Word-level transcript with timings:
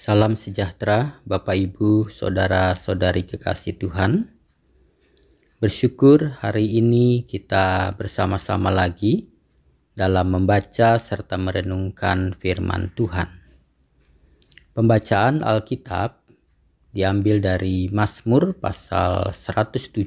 Salam 0.00 0.32
sejahtera, 0.32 1.20
Bapak, 1.28 1.60
Ibu, 1.60 2.08
saudara-saudari 2.08 3.28
kekasih 3.28 3.76
Tuhan. 3.76 4.32
Bersyukur 5.60 6.40
hari 6.40 6.80
ini 6.80 7.28
kita 7.28 7.92
bersama-sama 8.00 8.72
lagi 8.72 9.28
dalam 9.92 10.32
membaca 10.32 10.96
serta 10.96 11.36
merenungkan 11.36 12.32
firman 12.32 12.96
Tuhan. 12.96 13.28
Pembacaan 14.72 15.44
Alkitab 15.44 16.24
diambil 16.96 17.44
dari 17.44 17.92
Mazmur 17.92 18.56
pasal 18.56 19.36
107 19.36 20.00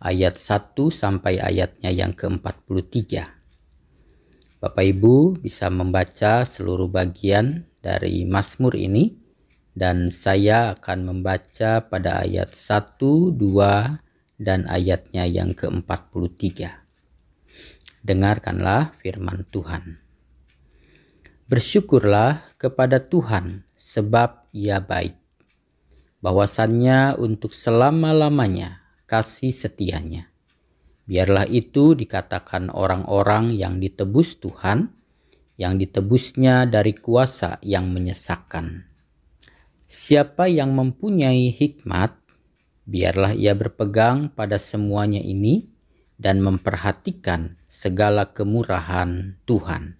ayat 0.00 0.40
1 0.40 0.72
sampai 0.88 1.36
ayatnya 1.36 1.92
yang 1.92 2.16
ke-43. 2.16 3.28
Bapak 4.56 4.84
Ibu 4.88 5.36
bisa 5.36 5.68
membaca 5.68 6.48
seluruh 6.48 6.88
bagian 6.88 7.67
dari 7.78 8.26
Mazmur 8.26 8.74
ini 8.74 9.14
dan 9.78 10.10
saya 10.10 10.74
akan 10.74 10.98
membaca 11.14 11.86
pada 11.86 12.26
ayat 12.26 12.50
1, 12.50 12.98
2, 13.38 14.42
dan 14.42 14.66
ayatnya 14.70 15.26
yang 15.26 15.54
ke-43. 15.54 16.66
Dengarkanlah 18.02 18.94
firman 18.98 19.46
Tuhan. 19.50 19.98
Bersyukurlah 21.50 22.54
kepada 22.58 23.02
Tuhan 23.02 23.66
sebab 23.74 24.50
ia 24.54 24.78
baik. 24.82 25.18
Bahwasannya 26.18 27.14
untuk 27.18 27.54
selama-lamanya 27.54 28.82
kasih 29.06 29.54
setianya. 29.54 30.30
Biarlah 31.08 31.48
itu 31.48 31.96
dikatakan 31.96 32.68
orang-orang 32.68 33.56
yang 33.56 33.80
ditebus 33.80 34.44
Tuhan, 34.44 34.92
yang 35.58 35.76
ditebusnya 35.76 36.70
dari 36.70 36.94
kuasa 36.94 37.58
yang 37.66 37.90
menyesakkan. 37.90 38.86
Siapa 39.90 40.46
yang 40.46 40.78
mempunyai 40.78 41.50
hikmat, 41.50 42.14
biarlah 42.86 43.34
ia 43.34 43.58
berpegang 43.58 44.30
pada 44.30 44.56
semuanya 44.56 45.18
ini 45.18 45.66
dan 46.14 46.38
memperhatikan 46.38 47.58
segala 47.66 48.30
kemurahan 48.30 49.34
Tuhan. 49.44 49.98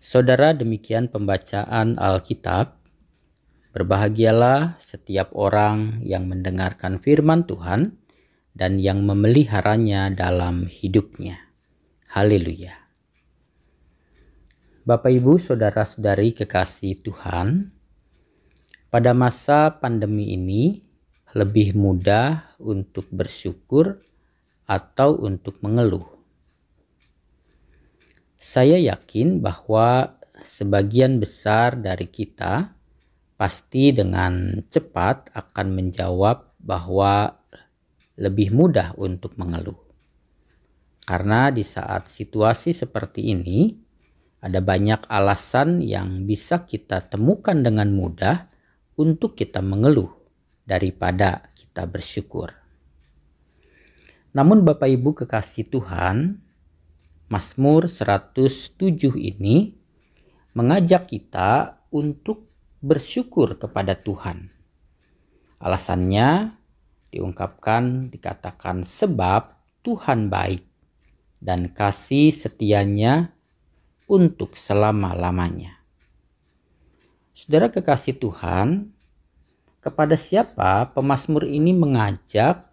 Saudara, 0.00 0.56
demikian 0.56 1.12
pembacaan 1.12 2.00
Alkitab. 2.00 2.78
Berbahagialah 3.76 4.80
setiap 4.80 5.36
orang 5.36 6.00
yang 6.00 6.24
mendengarkan 6.32 6.96
firman 6.96 7.44
Tuhan 7.44 8.00
dan 8.56 8.80
yang 8.80 9.04
memeliharanya 9.04 10.08
dalam 10.08 10.64
hidupnya. 10.64 11.52
Haleluya! 12.08 12.85
Bapak, 14.86 15.10
Ibu, 15.10 15.42
saudara-saudari 15.42 16.30
kekasih 16.30 17.02
Tuhan, 17.02 17.74
pada 18.86 19.10
masa 19.18 19.74
pandemi 19.82 20.30
ini 20.30 20.78
lebih 21.34 21.74
mudah 21.74 22.54
untuk 22.62 23.10
bersyukur 23.10 23.98
atau 24.62 25.18
untuk 25.26 25.58
mengeluh. 25.58 26.06
Saya 28.38 28.78
yakin 28.78 29.42
bahwa 29.42 30.22
sebagian 30.46 31.18
besar 31.18 31.74
dari 31.74 32.06
kita 32.06 32.70
pasti 33.34 33.90
dengan 33.90 34.62
cepat 34.70 35.34
akan 35.34 35.66
menjawab 35.74 36.62
bahwa 36.62 37.34
lebih 38.22 38.54
mudah 38.54 38.94
untuk 38.94 39.34
mengeluh. 39.34 39.82
Karena 41.02 41.50
di 41.50 41.66
saat 41.66 42.06
situasi 42.06 42.70
seperti 42.70 43.34
ini, 43.34 43.85
ada 44.40 44.60
banyak 44.60 45.04
alasan 45.08 45.80
yang 45.80 46.28
bisa 46.28 46.62
kita 46.68 47.04
temukan 47.08 47.56
dengan 47.56 47.88
mudah 47.90 48.46
untuk 48.96 49.36
kita 49.36 49.64
mengeluh 49.64 50.12
daripada 50.66 51.52
kita 51.56 51.88
bersyukur. 51.88 52.52
Namun 54.36 54.68
Bapak 54.68 54.88
Ibu 54.88 55.16
kekasih 55.24 55.72
Tuhan, 55.72 56.40
Mazmur 57.32 57.88
107 57.88 58.76
ini 59.16 59.74
mengajak 60.52 61.08
kita 61.08 61.80
untuk 61.92 62.48
bersyukur 62.80 63.56
kepada 63.56 63.96
Tuhan. 63.96 64.52
Alasannya 65.56 66.52
diungkapkan 67.12 68.12
dikatakan 68.12 68.84
sebab 68.84 69.56
Tuhan 69.80 70.28
baik 70.28 70.64
dan 71.40 71.72
kasih 71.72 72.32
setianya 72.32 73.35
untuk 74.06 74.54
selama-lamanya. 74.54 75.82
Saudara 77.36 77.68
kekasih 77.68 78.16
Tuhan, 78.16 78.96
kepada 79.82 80.18
siapa 80.18 80.90
pemazmur 80.90 81.46
ini 81.46 81.70
mengajak 81.70 82.66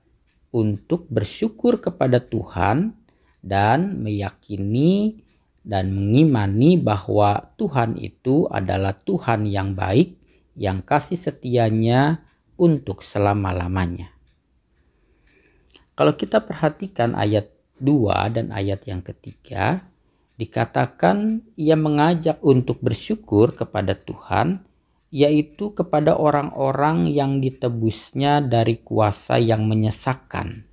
untuk 0.54 1.06
bersyukur 1.10 1.78
kepada 1.78 2.18
Tuhan 2.18 2.98
dan 3.44 4.02
meyakini 4.02 5.22
dan 5.62 5.94
mengimani 5.94 6.80
bahwa 6.80 7.54
Tuhan 7.60 8.02
itu 8.02 8.50
adalah 8.50 8.98
Tuhan 8.98 9.46
yang 9.46 9.78
baik 9.78 10.18
yang 10.54 10.86
kasih 10.86 11.18
setianya 11.18 12.26
untuk 12.58 13.02
selama-lamanya. 13.02 14.14
Kalau 15.94 16.18
kita 16.18 16.42
perhatikan 16.42 17.14
ayat 17.14 17.54
2 17.78 18.34
dan 18.34 18.50
ayat 18.50 18.86
yang 18.90 19.06
ketiga, 19.06 19.86
dikatakan 20.38 21.46
ia 21.54 21.78
mengajak 21.78 22.42
untuk 22.42 22.82
bersyukur 22.82 23.54
kepada 23.54 23.94
Tuhan 23.94 24.66
yaitu 25.14 25.78
kepada 25.78 26.18
orang-orang 26.18 27.06
yang 27.06 27.38
ditebusnya 27.38 28.42
dari 28.42 28.82
kuasa 28.82 29.38
yang 29.38 29.70
menyesakkan. 29.70 30.66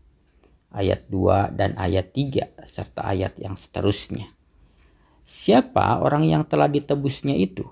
Ayat 0.72 1.12
2 1.12 1.52
dan 1.52 1.76
ayat 1.76 2.16
3 2.16 2.64
serta 2.64 3.04
ayat 3.04 3.36
yang 3.36 3.60
seterusnya. 3.60 4.32
Siapa 5.28 6.00
orang 6.00 6.24
yang 6.24 6.48
telah 6.48 6.72
ditebusnya 6.72 7.36
itu? 7.36 7.68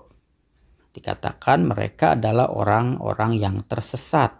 Dikatakan 0.93 1.73
mereka 1.73 2.13
adalah 2.13 2.53
orang-orang 2.53 3.41
yang 3.41 3.57
tersesat, 3.65 4.37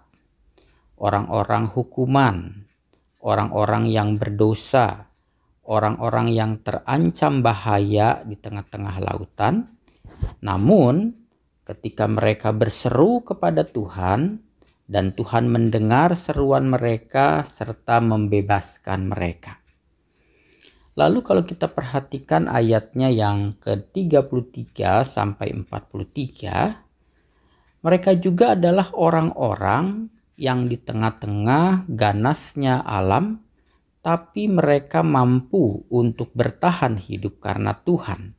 orang-orang 1.02 1.74
hukuman, 1.74 2.70
orang-orang 3.26 3.90
yang 3.90 4.22
berdosa, 4.22 5.09
orang-orang 5.70 6.34
yang 6.34 6.58
terancam 6.66 7.46
bahaya 7.46 8.26
di 8.26 8.34
tengah-tengah 8.34 8.98
lautan. 9.06 9.70
Namun, 10.42 11.14
ketika 11.64 12.10
mereka 12.10 12.50
berseru 12.50 13.22
kepada 13.22 13.62
Tuhan, 13.62 14.50
dan 14.90 15.14
Tuhan 15.14 15.46
mendengar 15.46 16.18
seruan 16.18 16.74
mereka 16.74 17.46
serta 17.46 18.02
membebaskan 18.02 19.14
mereka. 19.14 19.62
Lalu 20.98 21.22
kalau 21.22 21.46
kita 21.46 21.70
perhatikan 21.70 22.50
ayatnya 22.50 23.14
yang 23.14 23.54
ke-33 23.62 25.06
sampai 25.06 25.54
43, 25.54 27.86
mereka 27.86 28.12
juga 28.18 28.58
adalah 28.58 28.90
orang-orang 28.98 30.10
yang 30.36 30.68
di 30.68 30.76
tengah-tengah 30.76 31.88
ganasnya 31.88 32.84
alam 32.84 33.40
tapi 34.00 34.48
mereka 34.48 35.04
mampu 35.04 35.84
untuk 35.92 36.32
bertahan 36.32 36.96
hidup 36.96 37.44
karena 37.44 37.76
Tuhan, 37.76 38.36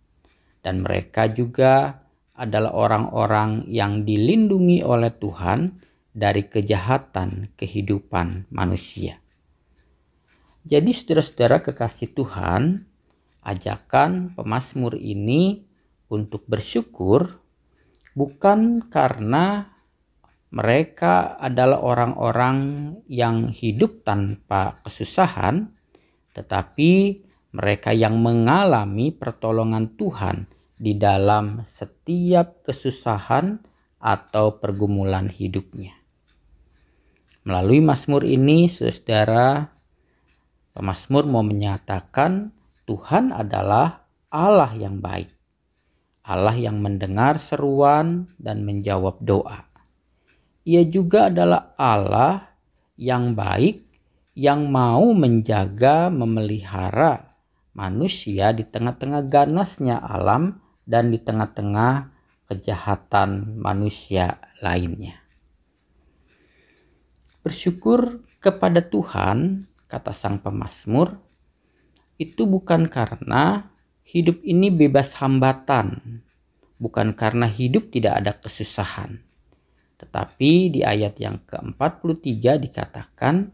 dan 0.64 0.80
mereka 0.80 1.28
juga 1.28 2.04
adalah 2.32 2.72
orang-orang 2.72 3.68
yang 3.68 4.08
dilindungi 4.08 4.80
oleh 4.80 5.12
Tuhan 5.12 5.76
dari 6.16 6.48
kejahatan 6.48 7.52
kehidupan 7.54 8.48
manusia. 8.48 9.20
Jadi, 10.64 10.92
saudara-saudara 10.92 11.64
kekasih 11.64 12.12
Tuhan, 12.16 12.84
ajakan 13.44 14.36
pemazmur 14.36 14.96
ini 14.96 15.64
untuk 16.12 16.44
bersyukur 16.44 17.40
bukan 18.12 18.84
karena 18.92 19.72
mereka 20.50 21.38
adalah 21.38 21.78
orang-orang 21.78 22.58
yang 23.06 23.54
hidup 23.54 24.02
tanpa 24.02 24.82
kesusahan, 24.82 25.70
tetapi 26.34 27.22
mereka 27.54 27.94
yang 27.94 28.18
mengalami 28.18 29.14
pertolongan 29.14 29.94
Tuhan 29.94 30.50
di 30.74 30.98
dalam 30.98 31.62
setiap 31.70 32.66
kesusahan 32.66 33.62
atau 34.02 34.58
pergumulan 34.58 35.30
hidupnya. 35.30 35.94
Melalui 37.46 37.78
Mazmur 37.78 38.26
ini, 38.26 38.66
saudara, 38.66 39.70
pemazmur 40.74 41.30
mau 41.30 41.46
menyatakan 41.46 42.50
Tuhan 42.90 43.30
adalah 43.30 44.02
Allah 44.34 44.74
yang 44.74 44.98
baik, 44.98 45.30
Allah 46.26 46.58
yang 46.58 46.82
mendengar 46.82 47.38
seruan 47.38 48.34
dan 48.34 48.66
menjawab 48.66 49.22
doa 49.22 49.69
ia 50.70 50.86
juga 50.86 51.26
adalah 51.26 51.74
Allah 51.74 52.54
yang 52.94 53.34
baik 53.34 53.90
yang 54.38 54.70
mau 54.70 55.10
menjaga 55.10 56.14
memelihara 56.14 57.34
manusia 57.74 58.54
di 58.54 58.62
tengah-tengah 58.62 59.26
ganasnya 59.26 59.98
alam 59.98 60.62
dan 60.86 61.10
di 61.10 61.18
tengah-tengah 61.18 62.14
kejahatan 62.46 63.58
manusia 63.58 64.38
lainnya. 64.62 65.18
Bersyukur 67.42 68.22
kepada 68.38 68.78
Tuhan, 68.78 69.66
kata 69.90 70.14
sang 70.14 70.38
pemazmur, 70.38 71.18
itu 72.14 72.46
bukan 72.46 72.86
karena 72.86 73.74
hidup 74.06 74.38
ini 74.46 74.70
bebas 74.70 75.18
hambatan, 75.18 76.20
bukan 76.78 77.16
karena 77.18 77.50
hidup 77.50 77.90
tidak 77.90 78.22
ada 78.22 78.32
kesusahan. 78.38 79.29
Tetapi 80.00 80.72
di 80.72 80.80
ayat 80.80 81.20
yang 81.20 81.44
ke-43 81.44 82.56
dikatakan, 82.56 83.52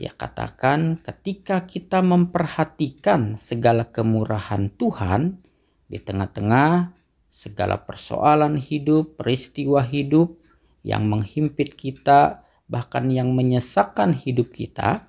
ya 0.00 0.16
katakan 0.16 0.96
ketika 1.04 1.68
kita 1.68 2.00
memperhatikan 2.00 3.36
segala 3.36 3.84
kemurahan 3.92 4.72
Tuhan 4.72 5.44
di 5.84 6.00
tengah-tengah 6.00 6.96
segala 7.28 7.84
persoalan 7.84 8.56
hidup, 8.56 9.20
peristiwa 9.20 9.84
hidup 9.84 10.40
yang 10.80 11.04
menghimpit 11.04 11.76
kita, 11.76 12.48
bahkan 12.64 13.12
yang 13.12 13.36
menyesakkan 13.36 14.16
hidup 14.16 14.48
kita, 14.56 15.04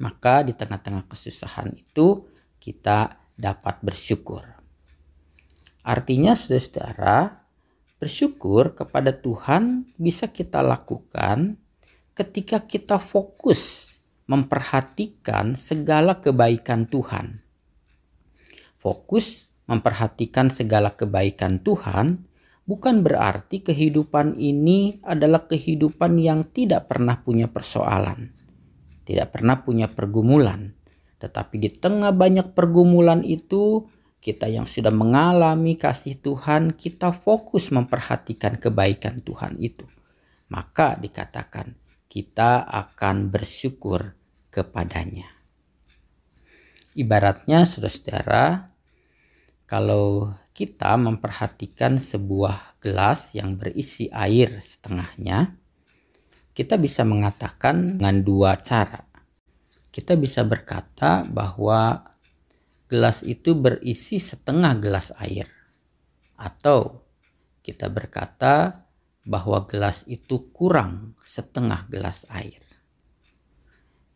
maka 0.00 0.40
di 0.40 0.56
tengah-tengah 0.56 1.04
kesusahan 1.04 1.76
itu 1.76 2.24
kita 2.56 3.20
dapat 3.36 3.84
bersyukur. 3.84 4.40
Artinya 5.84 6.32
saudara-saudara, 6.32 7.39
bersyukur 8.00 8.72
kepada 8.72 9.12
Tuhan 9.12 9.92
bisa 10.00 10.32
kita 10.32 10.64
lakukan 10.64 11.60
ketika 12.16 12.64
kita 12.64 12.96
fokus 12.96 13.92
memperhatikan 14.24 15.52
segala 15.52 16.18
kebaikan 16.18 16.88
Tuhan. 16.88 17.44
Fokus 18.80 19.44
memperhatikan 19.68 20.48
segala 20.48 20.96
kebaikan 20.96 21.60
Tuhan 21.60 22.24
bukan 22.64 23.04
berarti 23.04 23.60
kehidupan 23.60 24.32
ini 24.40 25.04
adalah 25.04 25.44
kehidupan 25.44 26.16
yang 26.16 26.48
tidak 26.48 26.88
pernah 26.88 27.20
punya 27.20 27.52
persoalan, 27.52 28.32
tidak 29.04 29.36
pernah 29.36 29.60
punya 29.60 29.92
pergumulan. 29.92 30.72
Tetapi 31.20 31.54
di 31.60 31.68
tengah 31.68 32.16
banyak 32.16 32.56
pergumulan 32.56 33.20
itu, 33.20 33.84
kita 34.20 34.52
yang 34.52 34.68
sudah 34.68 34.92
mengalami 34.92 35.80
kasih 35.80 36.20
Tuhan, 36.20 36.76
kita 36.76 37.16
fokus 37.16 37.72
memperhatikan 37.72 38.60
kebaikan 38.60 39.24
Tuhan 39.24 39.56
itu. 39.56 39.88
Maka 40.52 41.00
dikatakan 41.00 41.72
kita 42.12 42.68
akan 42.68 43.32
bersyukur 43.32 44.12
kepadanya. 44.52 45.24
Ibaratnya 46.92 47.64
saudara-saudara, 47.64 48.68
kalau 49.64 50.36
kita 50.52 51.00
memperhatikan 51.00 51.96
sebuah 51.96 52.76
gelas 52.82 53.32
yang 53.32 53.56
berisi 53.56 54.12
air 54.12 54.60
setengahnya, 54.60 55.56
kita 56.52 56.76
bisa 56.76 57.06
mengatakan 57.08 57.96
dengan 57.96 58.20
dua 58.20 58.58
cara. 58.60 59.06
Kita 59.88 60.12
bisa 60.18 60.44
berkata 60.44 61.24
bahwa 61.24 62.10
gelas 62.90 63.22
itu 63.22 63.54
berisi 63.54 64.18
setengah 64.18 64.74
gelas 64.82 65.14
air, 65.22 65.46
atau 66.34 67.06
kita 67.62 67.86
berkata 67.86 68.82
bahwa 69.22 69.62
gelas 69.70 70.02
itu 70.10 70.50
kurang 70.50 71.14
setengah 71.22 71.86
gelas 71.86 72.26
air. 72.34 72.58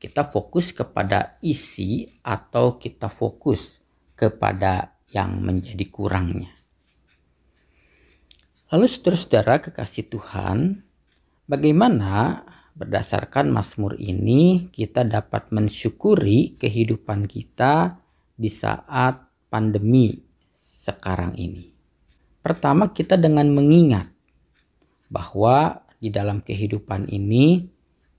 Kita 0.03 0.26
fokus 0.26 0.75
kepada 0.75 1.38
isi, 1.38 2.11
atau 2.26 2.76
kita 2.76 3.06
fokus 3.06 3.79
kepada 4.19 4.99
yang 5.15 5.38
menjadi 5.38 5.87
kurangnya. 5.87 6.50
Lalu 8.75 8.91
saudara-saudara 8.91 9.62
kekasih 9.62 10.11
Tuhan, 10.11 10.82
bagaimana 11.47 12.43
berdasarkan 12.75 13.55
Mazmur 13.55 13.94
ini 14.03 14.67
kita 14.75 15.06
dapat 15.06 15.55
mensyukuri 15.55 16.59
kehidupan 16.59 17.31
kita 17.31 18.03
di 18.35 18.51
saat 18.51 19.23
pandemi 19.49 20.15
sekarang 20.59 21.39
ini. 21.39 21.71
Pertama 22.45 22.93
kita 22.93 23.17
dengan 23.17 23.49
mengingat 23.55 24.13
bahwa 25.09 25.81
di 25.97 26.13
dalam 26.13 26.45
kehidupan 26.45 27.09
ini 27.09 27.65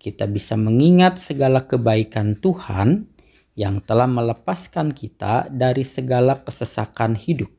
kita 0.02 0.26
bisa 0.26 0.58
mengingat 0.58 1.22
segala 1.22 1.70
kebaikan 1.70 2.40
Tuhan 2.42 3.06
yang 3.54 3.80
telah 3.86 4.10
melepaskan 4.10 4.92
kita 4.92 5.48
dari 5.54 5.86
segala 5.86 6.42
kesesakan 6.42 7.16
hidup. 7.16 7.54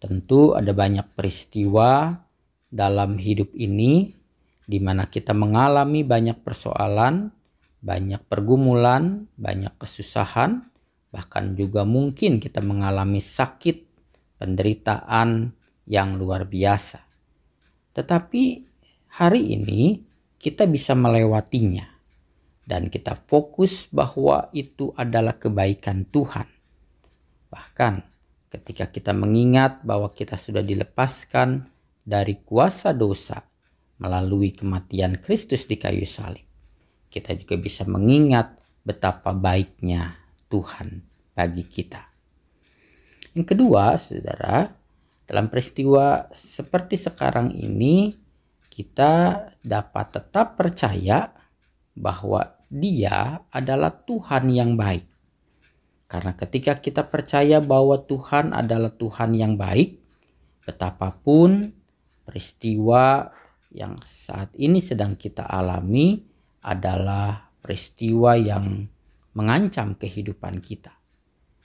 Tentu 0.00 0.56
ada 0.58 0.74
banyak 0.74 1.14
peristiwa 1.14 2.16
dalam 2.72 3.20
hidup 3.20 3.54
ini 3.54 4.16
di 4.64 4.80
mana 4.80 5.06
kita 5.06 5.36
mengalami 5.36 6.02
banyak 6.02 6.40
persoalan, 6.40 7.28
banyak 7.84 8.24
pergumulan, 8.26 9.28
banyak 9.36 9.76
kesusahan, 9.76 10.71
bahkan 11.12 11.52
juga 11.52 11.84
mungkin 11.84 12.40
kita 12.40 12.64
mengalami 12.64 13.20
sakit, 13.20 13.84
penderitaan 14.40 15.52
yang 15.84 16.16
luar 16.16 16.48
biasa. 16.48 17.04
Tetapi 17.92 18.42
hari 19.20 19.52
ini 19.52 20.00
kita 20.40 20.64
bisa 20.64 20.96
melewatinya 20.96 21.84
dan 22.64 22.88
kita 22.88 23.20
fokus 23.28 23.92
bahwa 23.92 24.48
itu 24.56 24.96
adalah 24.96 25.36
kebaikan 25.36 26.08
Tuhan. 26.08 26.48
Bahkan 27.52 27.94
ketika 28.48 28.88
kita 28.88 29.12
mengingat 29.12 29.84
bahwa 29.84 30.16
kita 30.16 30.40
sudah 30.40 30.64
dilepaskan 30.64 31.68
dari 32.00 32.40
kuasa 32.40 32.96
dosa 32.96 33.44
melalui 34.00 34.56
kematian 34.56 35.20
Kristus 35.20 35.68
di 35.68 35.76
kayu 35.76 36.08
salib, 36.08 36.48
kita 37.12 37.36
juga 37.36 37.60
bisa 37.60 37.84
mengingat 37.84 38.56
betapa 38.82 39.36
baiknya 39.36 40.16
Tuhan 40.48 41.11
bagi 41.32 41.64
kita. 41.64 42.02
Yang 43.32 43.46
kedua, 43.56 43.96
saudara, 43.96 44.68
dalam 45.24 45.48
peristiwa 45.48 46.28
seperti 46.36 47.00
sekarang 47.00 47.56
ini, 47.56 48.12
kita 48.68 49.44
dapat 49.64 50.06
tetap 50.20 50.56
percaya 50.60 51.32
bahwa 51.96 52.56
Dia 52.72 53.40
adalah 53.52 53.92
Tuhan 53.92 54.48
yang 54.48 54.76
baik. 54.76 55.04
Karena 56.08 56.36
ketika 56.36 56.76
kita 56.76 57.08
percaya 57.08 57.60
bahwa 57.60 58.00
Tuhan 58.00 58.52
adalah 58.52 58.92
Tuhan 58.92 59.32
yang 59.32 59.56
baik, 59.56 60.00
betapapun 60.68 61.72
peristiwa 62.28 63.32
yang 63.72 63.96
saat 64.04 64.52
ini 64.60 64.84
sedang 64.84 65.16
kita 65.16 65.48
alami 65.48 66.20
adalah 66.62 67.52
peristiwa 67.64 68.36
yang 68.36 68.84
mengancam 69.32 69.96
kehidupan 69.96 70.60
kita. 70.60 71.01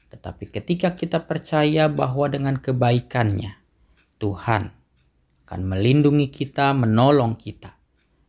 Tetapi 0.08 0.48
ketika 0.48 0.96
kita 0.96 1.28
percaya 1.28 1.92
bahwa 1.92 2.32
dengan 2.32 2.56
kebaikannya, 2.56 3.60
Tuhan 4.18 4.72
akan 5.48 5.62
melindungi 5.64 6.32
kita, 6.32 6.72
menolong 6.72 7.36
kita 7.36 7.76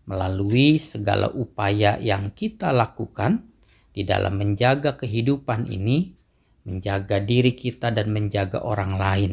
melalui 0.08 0.80
segala 0.80 1.28
upaya 1.28 2.00
yang 2.00 2.32
kita 2.32 2.72
lakukan 2.72 3.44
di 3.92 4.02
dalam 4.08 4.40
menjaga 4.40 4.96
kehidupan 4.96 5.68
ini, 5.68 6.16
menjaga 6.64 7.20
diri 7.20 7.52
kita 7.52 7.92
dan 7.92 8.10
menjaga 8.10 8.64
orang 8.64 8.96
lain 8.96 9.32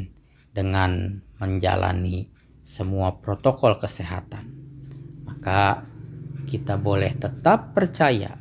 dengan 0.52 1.22
menjalani 1.40 2.28
semua 2.62 3.22
protokol 3.22 3.80
kesehatan. 3.80 4.52
Maka 5.24 5.86
kita 6.46 6.78
boleh 6.78 7.14
tetap 7.18 7.74
percaya 7.74 8.38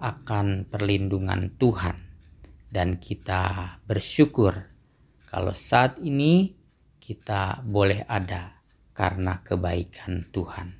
akan 0.00 0.66
perlindungan 0.66 1.54
Tuhan 1.60 2.09
dan 2.70 3.02
kita 3.02 3.76
bersyukur 3.84 4.70
kalau 5.26 5.54
saat 5.54 5.98
ini 6.02 6.54
kita 7.02 7.62
boleh 7.66 8.06
ada 8.06 8.62
karena 8.94 9.42
kebaikan 9.42 10.30
Tuhan. 10.30 10.78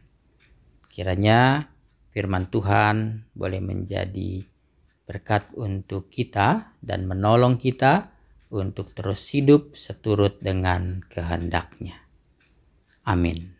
Kiranya 0.90 1.70
firman 2.10 2.50
Tuhan 2.50 3.26
boleh 3.34 3.62
menjadi 3.62 4.42
berkat 5.06 5.54
untuk 5.58 6.10
kita 6.10 6.78
dan 6.78 7.06
menolong 7.06 7.58
kita 7.58 8.14
untuk 8.50 8.94
terus 8.94 9.30
hidup 9.30 9.78
seturut 9.78 10.38
dengan 10.42 11.02
kehendaknya. 11.06 11.98
Amin. 13.06 13.59